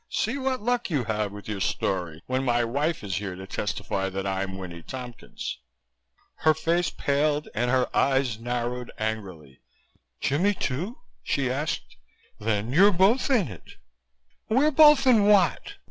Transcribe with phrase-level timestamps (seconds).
[0.09, 4.09] See what luck you have with your story, when my wife is here to testify
[4.09, 5.59] that I'm Winnie Tompkins."
[6.37, 9.61] Her face paled and her eyes narrowed angrily.
[10.19, 11.97] "Jimmie too?" she asked.
[12.39, 13.73] "Then you're both in it!"
[14.49, 15.75] "We're both in what?"